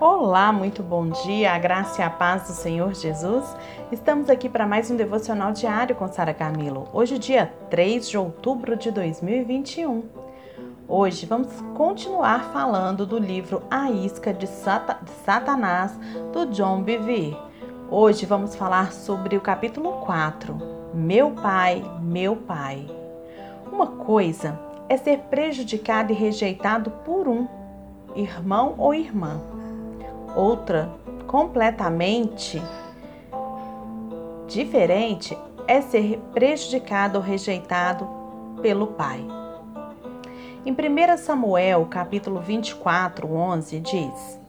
[0.00, 3.44] Olá, muito bom dia, a graça e a paz do Senhor Jesus.
[3.92, 6.88] Estamos aqui para mais um devocional diário com Sara Camilo.
[6.92, 10.04] Hoje, dia 3 de outubro de 2021.
[10.88, 15.92] Hoje vamos continuar falando do livro A Isca de, Satanás,
[16.32, 17.36] do John Bevere.
[17.90, 20.56] Hoje vamos falar sobre o capítulo 4,
[20.94, 22.86] Meu Pai, Meu Pai.
[23.70, 27.59] Uma coisa é ser prejudicado e rejeitado por um
[28.16, 29.40] irmão ou irmã
[30.34, 30.88] Outra,
[31.26, 32.62] completamente
[34.46, 35.36] diferente,
[35.66, 38.08] é ser prejudicado ou rejeitado
[38.62, 39.24] pelo pai.
[40.64, 44.40] Em 1 Samuel, capítulo 24, 11, diz: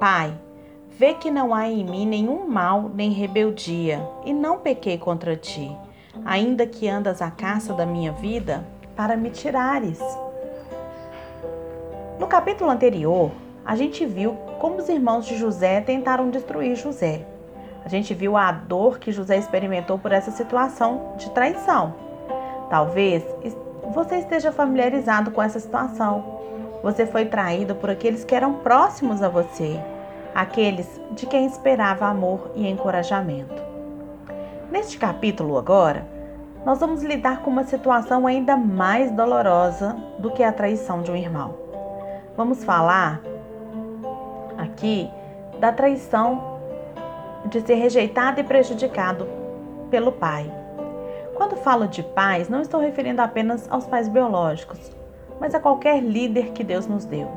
[0.00, 0.32] Pai,
[0.88, 5.76] vê que não há em mim nenhum mal nem rebeldia, e não pequei contra ti,
[6.24, 8.64] ainda que andas à caça da minha vida
[8.96, 10.00] para me tirares.
[12.18, 13.30] No capítulo anterior,
[13.64, 17.24] a gente viu como os irmãos de José tentaram destruir José.
[17.84, 21.94] A gente viu a dor que José experimentou por essa situação de traição.
[22.68, 23.22] Talvez
[23.94, 26.40] você esteja familiarizado com essa situação.
[26.82, 29.80] Você foi traído por aqueles que eram próximos a você,
[30.34, 33.62] aqueles de quem esperava amor e encorajamento.
[34.72, 36.04] Neste capítulo agora,
[36.66, 41.16] nós vamos lidar com uma situação ainda mais dolorosa do que a traição de um
[41.16, 41.67] irmão.
[42.38, 43.20] Vamos falar
[44.56, 45.10] aqui
[45.58, 46.60] da traição
[47.46, 49.26] de ser rejeitado e prejudicado
[49.90, 50.48] pelo pai.
[51.34, 54.78] Quando falo de pais, não estou referindo apenas aos pais biológicos,
[55.40, 57.28] mas a qualquer líder que Deus nos deu.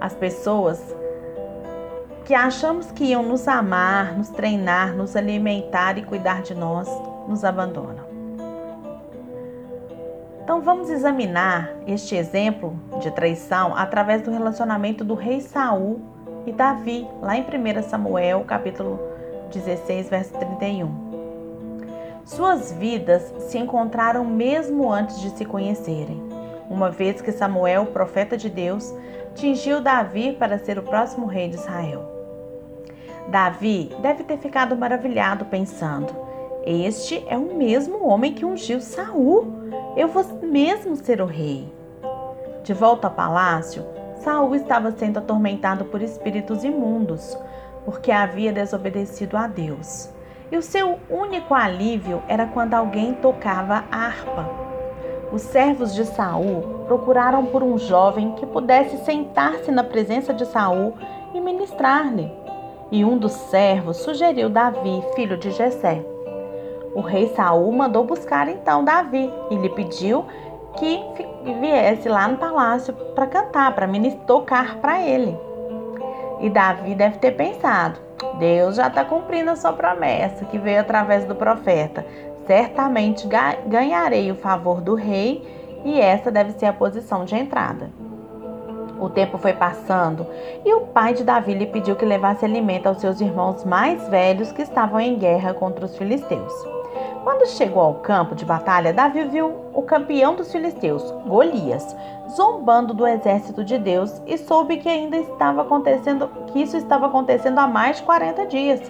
[0.00, 0.92] As pessoas
[2.24, 6.88] que achamos que iam nos amar, nos treinar, nos alimentar e cuidar de nós,
[7.28, 8.15] nos abandonam.
[10.46, 15.98] Então vamos examinar este exemplo de traição através do relacionamento do rei Saul
[16.46, 18.96] e Davi, lá em 1 Samuel, capítulo
[19.52, 22.22] 16, verso 31.
[22.24, 26.22] Suas vidas se encontraram mesmo antes de se conhecerem,
[26.70, 28.94] uma vez que Samuel, profeta de Deus,
[29.34, 32.08] tingiu Davi para ser o próximo rei de Israel.
[33.26, 36.14] Davi deve ter ficado maravilhado pensando:
[36.64, 39.66] Este é o mesmo homem que ungiu Saul.
[39.96, 41.70] Eu vou mesmo ser o rei.
[42.62, 43.84] De volta ao palácio,
[44.18, 47.36] Saul estava sendo atormentado por espíritos imundos,
[47.84, 50.08] porque havia desobedecido a Deus.
[50.50, 54.48] E o seu único alívio era quando alguém tocava a harpa.
[55.32, 60.94] Os servos de Saul procuraram por um jovem que pudesse sentar-se na presença de Saul
[61.34, 62.32] e ministrar-lhe.
[62.92, 66.15] E um dos servos sugeriu Davi, filho de Jessé.
[66.96, 70.24] O rei Saul mandou buscar então Davi e lhe pediu
[70.78, 70.98] que
[71.60, 73.86] viesse lá no palácio para cantar, para
[74.26, 75.38] tocar para ele.
[76.40, 78.00] E Davi deve ter pensado:
[78.38, 82.02] Deus já está cumprindo a sua promessa que veio através do profeta.
[82.46, 83.28] Certamente
[83.66, 85.46] ganharei o favor do rei
[85.84, 87.90] e essa deve ser a posição de entrada.
[88.98, 90.26] O tempo foi passando
[90.64, 94.50] e o pai de Davi lhe pediu que levasse alimento aos seus irmãos mais velhos
[94.50, 96.75] que estavam em guerra contra os filisteus.
[97.26, 101.84] Quando chegou ao campo de batalha, Davi viu o campeão dos filisteus, Golias,
[102.30, 107.58] zombando do exército de Deus e soube que ainda estava acontecendo, que isso estava acontecendo
[107.58, 108.80] há mais de 40 dias.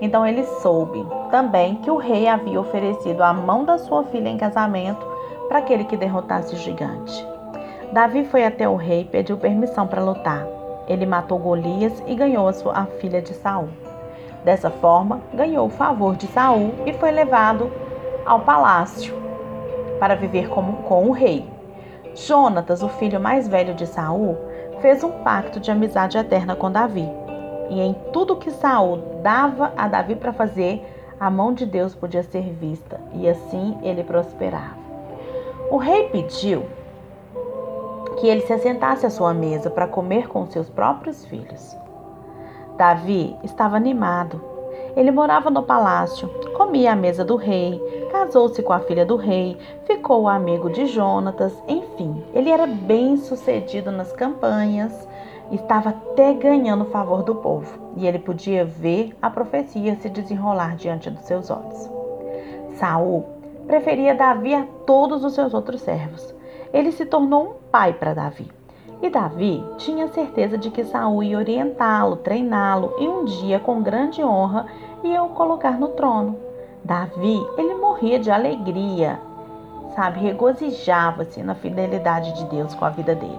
[0.00, 4.38] Então ele soube também que o rei havia oferecido a mão da sua filha em
[4.38, 5.06] casamento
[5.46, 7.24] para aquele que derrotasse o gigante.
[7.92, 10.44] Davi foi até o rei e pediu permissão para lutar.
[10.88, 13.68] Ele matou Golias e ganhou a sua filha de Saul.
[14.44, 17.72] Dessa forma, ganhou o favor de Saul e foi levado
[18.26, 19.14] ao palácio
[19.98, 21.48] para viver como, com o rei.
[22.14, 24.36] Jonatas, o filho mais velho de Saul,
[24.80, 27.08] fez um pacto de amizade eterna com Davi.
[27.70, 30.84] E em tudo que Saul dava a Davi para fazer,
[31.18, 34.76] a mão de Deus podia ser vista, e assim ele prosperava.
[35.70, 36.64] O rei pediu
[38.18, 41.76] que ele se assentasse à sua mesa para comer com seus próprios filhos.
[42.76, 44.40] Davi estava animado.
[44.96, 47.80] Ele morava no palácio, comia à mesa do rei,
[48.10, 53.90] casou-se com a filha do rei, ficou amigo de Jonatas, enfim, ele era bem sucedido
[53.90, 55.08] nas campanhas,
[55.50, 60.76] estava até ganhando o favor do povo, e ele podia ver a profecia se desenrolar
[60.76, 61.90] diante dos seus olhos.
[62.74, 63.24] Saul
[63.66, 66.34] preferia Davi a todos os seus outros servos.
[66.72, 68.50] Ele se tornou um pai para Davi.
[69.04, 74.24] E Davi tinha certeza de que Saul ia orientá-lo, treiná-lo e um dia, com grande
[74.24, 74.64] honra,
[75.02, 76.38] ia o colocar no trono.
[76.82, 79.20] Davi, ele morria de alegria,
[79.94, 83.38] sabe, regozijava-se na fidelidade de Deus com a vida dele.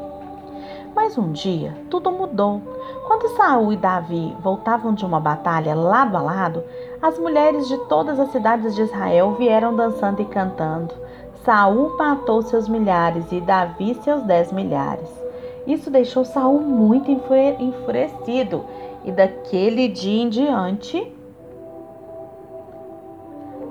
[0.95, 2.61] Mas um dia tudo mudou,
[3.07, 6.63] Quando Saul e Davi voltavam de uma batalha lado a lado,
[7.01, 10.93] as mulheres de todas as cidades de Israel vieram dançando e cantando.
[11.43, 15.25] Saul matou seus milhares e Davi seus dez milhares.
[15.67, 18.65] Isso deixou Saul muito enfurecido
[19.03, 21.11] e daquele dia em diante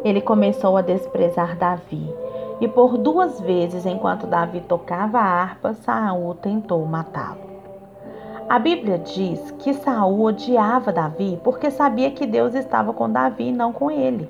[0.05, 2.15] ele começou a desprezar Davi.
[2.61, 7.43] E por duas vezes, enquanto Davi tocava a harpa, Saul tentou matá-lo.
[8.49, 13.53] A Bíblia diz que Saul odiava Davi porque sabia que Deus estava com Davi e
[13.53, 14.29] não com ele.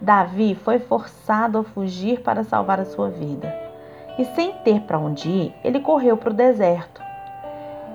[0.00, 3.65] Davi foi forçado a fugir para salvar a sua vida.
[4.18, 7.02] E sem ter para onde ir, ele correu para o deserto.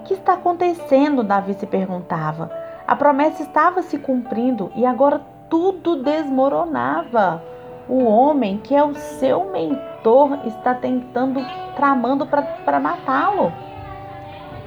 [0.05, 1.23] Que está acontecendo?
[1.23, 2.51] Davi se perguntava.
[2.87, 7.41] A promessa estava se cumprindo e agora tudo desmoronava.
[7.87, 11.39] O homem que é o seu mentor está tentando,
[11.75, 13.51] tramando para matá-lo.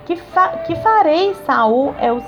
[0.04, 1.34] Que, fa que farei?
[1.46, 2.20] Saul é, o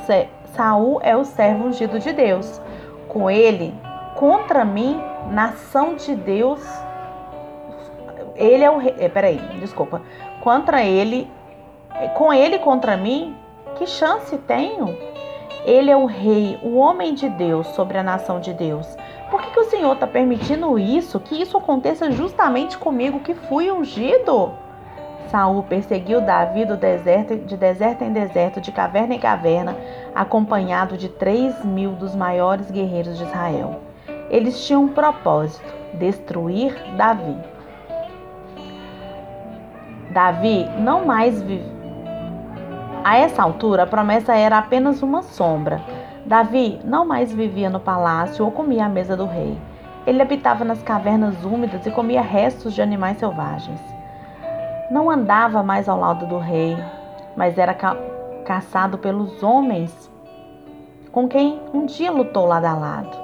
[0.54, 2.60] Saul é o servo ungido de Deus.
[3.08, 3.74] Com ele,
[4.14, 5.00] contra mim,
[5.30, 6.62] nação de Deus.
[8.36, 8.94] Ele é o rei.
[8.98, 10.02] É, peraí, desculpa.
[10.40, 11.28] Contra ele,
[12.14, 13.36] com ele contra mim,
[13.76, 14.96] que chance tenho?
[15.64, 18.86] Ele é o rei, o homem de Deus sobre a nação de Deus.
[19.30, 21.18] Por que, que o Senhor está permitindo isso?
[21.18, 24.52] Que isso aconteça justamente comigo, que fui ungido?
[25.28, 29.76] Saul perseguiu Davi do deserto, de deserto em deserto, de caverna em caverna,
[30.14, 33.80] acompanhado de três mil dos maiores guerreiros de Israel.
[34.30, 37.36] Eles tinham um propósito: destruir Davi.
[40.10, 41.76] Davi não mais vive.
[43.04, 45.80] A essa altura, a promessa era apenas uma sombra.
[46.24, 49.56] Davi não mais vivia no palácio ou comia à mesa do rei.
[50.06, 53.80] Ele habitava nas cavernas úmidas e comia restos de animais selvagens.
[54.90, 56.76] Não andava mais ao lado do rei,
[57.36, 57.96] mas era ca
[58.44, 60.08] caçado pelos homens
[61.10, 63.16] com quem um dia lutou lado a lado.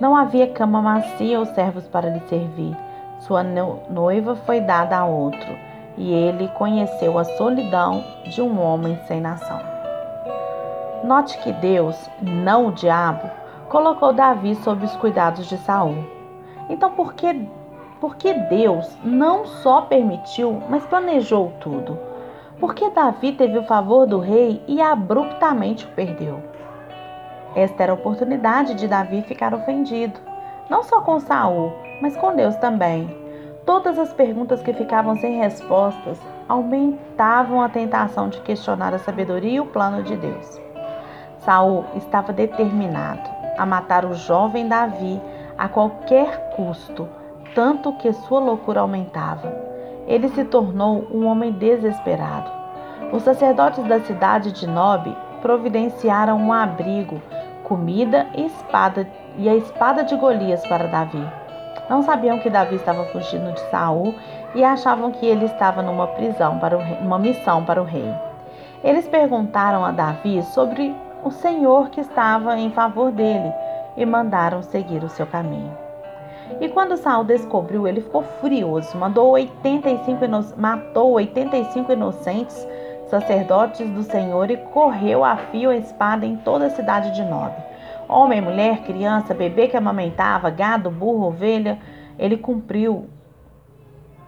[0.00, 2.76] Não havia cama macia ou servos para lhe servir.
[3.20, 5.56] Sua noiva foi dada a outro,
[5.96, 9.60] e ele conheceu a solidão de um homem sem nação.
[11.04, 13.30] Note que Deus, não o diabo,
[13.68, 16.04] colocou Davi sob os cuidados de Saul.
[16.68, 17.48] Então, por que
[18.00, 21.98] porque Deus não só permitiu, mas planejou tudo.
[22.58, 26.42] Porque Davi teve o favor do rei e abruptamente o perdeu.
[27.54, 30.18] Esta era a oportunidade de Davi ficar ofendido,
[30.68, 33.19] não só com Saul, mas com Deus também.
[33.70, 36.18] Todas as perguntas que ficavam sem respostas
[36.48, 40.60] aumentavam a tentação de questionar a sabedoria e o plano de Deus.
[41.38, 45.22] Saul estava determinado a matar o jovem Davi
[45.56, 47.08] a qualquer custo
[47.54, 49.54] tanto que sua loucura aumentava.
[50.08, 52.50] Ele se tornou um homem desesperado.
[53.12, 57.22] Os sacerdotes da cidade de Nob providenciaram um abrigo,
[57.62, 59.08] comida e espada
[59.38, 61.39] e a espada de Golias para Davi.
[61.90, 64.14] Não sabiam que Davi estava fugindo de Saul
[64.54, 68.14] e achavam que ele estava numa prisão para rei, uma missão para o rei.
[68.84, 70.94] Eles perguntaram a Davi sobre
[71.24, 73.52] o Senhor que estava em favor dele
[73.96, 75.76] e mandaram seguir o seu caminho.
[76.60, 80.20] E quando Saul descobriu, ele ficou furioso, mandou 85
[80.56, 82.68] matou 85 inocentes
[83.08, 87.52] sacerdotes do Senhor e correu a fio a espada em toda a cidade de Nob.
[88.12, 91.78] Homem, mulher, criança, bebê que amamentava, gado, burro, ovelha,
[92.18, 93.08] ele cumpriu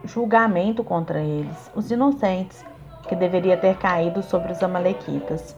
[0.05, 2.65] julgamento contra eles, os inocentes,
[3.09, 5.57] que deveria ter caído sobre os amalequitas.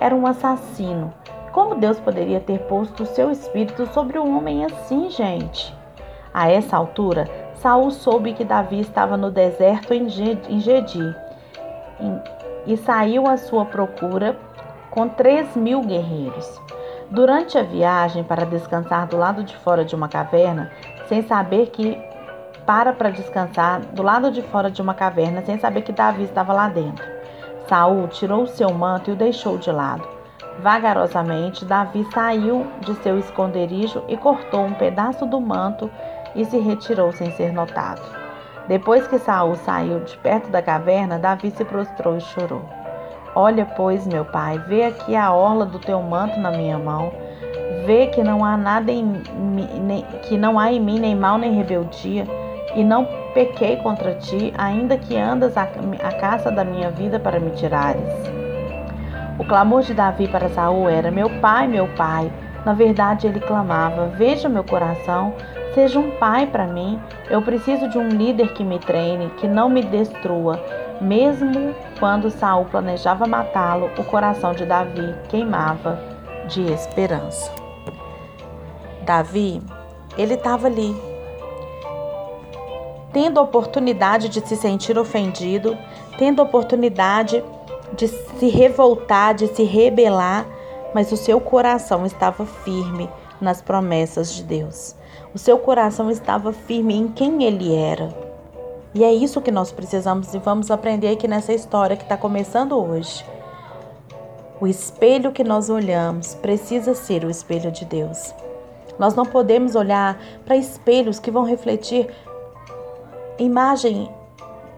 [0.00, 1.12] Era um assassino.
[1.52, 5.76] Como Deus poderia ter posto o seu espírito sobre um homem assim, gente?
[6.32, 11.14] A essa altura, Saul soube que Davi estava no deserto em Gedi
[12.66, 14.34] e saiu à sua procura
[14.90, 16.58] com três mil guerreiros.
[17.10, 20.72] Durante a viagem para descansar do lado de fora de uma caverna,
[21.08, 21.96] sem saber que
[22.66, 26.52] para para descansar do lado de fora de uma caverna, sem saber que Davi estava
[26.52, 27.04] lá dentro.
[27.68, 30.06] Saul tirou o seu manto e o deixou de lado.
[30.58, 35.88] Vagarosamente, Davi saiu de seu esconderijo e cortou um pedaço do manto
[36.34, 38.02] e se retirou sem ser notado.
[38.66, 42.68] Depois que Saul saiu de perto da caverna, Davi se prostrou e chorou.
[43.38, 47.12] Olha, pois, meu pai, vê aqui a orla do teu manto na minha mão.
[47.84, 49.22] Vê que não há nada em
[49.84, 52.26] nem, que não há em mim nem mal nem rebeldia,
[52.74, 57.38] e não pequei contra ti, ainda que andas a, a caça da minha vida para
[57.38, 58.10] me tirares.
[59.38, 62.32] O clamor de Davi para Saul era: Meu pai, meu pai.
[62.64, 65.34] Na verdade, ele clamava: Veja meu coração,
[65.76, 66.98] Seja um pai para mim.
[67.28, 70.58] Eu preciso de um líder que me treine, que não me destrua.
[71.00, 76.00] Mesmo quando Saul planejava matá-lo, o coração de Davi queimava
[76.48, 77.52] de esperança.
[79.04, 79.62] Davi,
[80.16, 80.96] ele estava ali,
[83.12, 85.76] tendo oportunidade de se sentir ofendido,
[86.18, 87.44] tendo oportunidade
[87.92, 90.46] de se revoltar, de se rebelar,
[90.94, 93.08] mas o seu coração estava firme
[93.40, 94.96] nas promessas de Deus.
[95.34, 98.25] O seu coração estava firme em quem ele era.
[98.96, 102.78] E é isso que nós precisamos e vamos aprender aqui nessa história que está começando
[102.78, 103.22] hoje.
[104.58, 108.34] O espelho que nós olhamos precisa ser o espelho de Deus.
[108.98, 112.08] Nós não podemos olhar para espelhos que vão refletir
[113.38, 114.10] imagem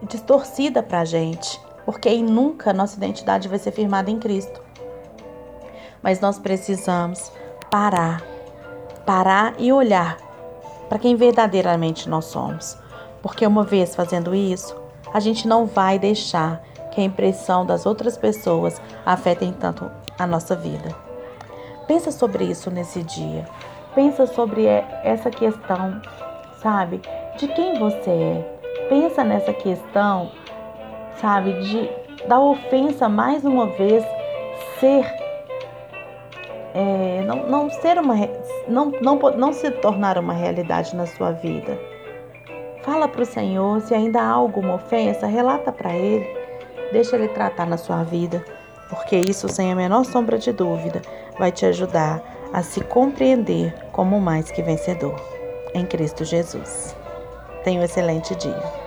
[0.03, 4.61] distorcida para a gente, porque aí nunca nossa identidade vai ser firmada em Cristo.
[6.03, 7.31] Mas nós precisamos
[7.71, 8.21] parar,
[9.05, 10.17] parar e olhar
[10.89, 12.77] para quem verdadeiramente nós somos
[13.21, 14.75] porque uma vez fazendo isso,
[15.13, 16.61] a gente não vai deixar
[16.91, 20.95] que a impressão das outras pessoas afetem tanto a nossa vida.
[21.87, 23.45] Pensa sobre isso nesse dia.
[23.95, 26.01] Pensa sobre essa questão,
[26.61, 27.01] sabe?
[27.37, 28.59] De quem você é.
[28.89, 30.31] Pensa nessa questão,
[31.19, 31.53] sabe?
[31.61, 31.89] De
[32.27, 34.03] da ofensa mais uma vez
[34.79, 35.05] ser
[36.73, 38.15] é, não, não ser uma
[38.67, 41.79] não, não, não se tornar uma realidade na sua vida.
[42.83, 46.25] Fala para o Senhor, se ainda há alguma ofensa, relata para Ele.
[46.91, 48.43] Deixa Ele tratar na sua vida,
[48.89, 51.01] porque isso, sem a menor sombra de dúvida,
[51.37, 52.21] vai te ajudar
[52.53, 55.15] a se compreender como mais que vencedor.
[55.73, 56.95] Em Cristo Jesus.
[57.63, 58.79] Tenha um excelente dia.